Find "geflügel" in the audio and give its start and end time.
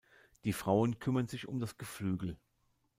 1.77-2.35